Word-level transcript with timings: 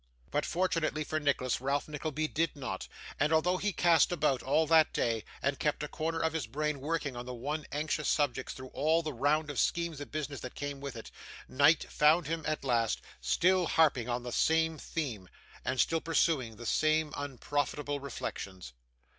But, 0.31 0.47
fortunately 0.47 1.03
for 1.03 1.19
Nicholas, 1.19 1.61
Ralph 1.61 1.87
Nickleby 1.87 2.27
did 2.29 2.55
not; 2.55 2.87
and 3.19 3.31
although 3.31 3.57
he 3.57 3.71
cast 3.71 4.11
about 4.11 4.41
all 4.41 4.65
that 4.65 4.91
day, 4.93 5.23
and 5.43 5.59
kept 5.59 5.83
a 5.83 5.87
corner 5.87 6.19
of 6.19 6.33
his 6.33 6.47
brain 6.47 6.81
working 6.81 7.15
on 7.15 7.27
the 7.27 7.35
one 7.35 7.67
anxious 7.71 8.09
subject 8.09 8.49
through 8.53 8.69
all 8.69 9.03
the 9.03 9.13
round 9.13 9.51
of 9.51 9.59
schemes 9.59 10.01
and 10.01 10.09
business 10.11 10.39
that 10.39 10.55
came 10.55 10.81
with 10.81 10.95
it, 10.95 11.11
night 11.47 11.83
found 11.91 12.25
him 12.25 12.43
at 12.47 12.63
last, 12.63 12.99
still 13.21 13.67
harping 13.67 14.09
on 14.09 14.23
the 14.23 14.31
same 14.31 14.79
theme, 14.79 15.29
and 15.63 15.79
still 15.79 16.01
pursuing 16.01 16.55
the 16.55 16.65
same 16.65 17.13
unprofitable 17.15 17.99
reflections. 17.99 18.73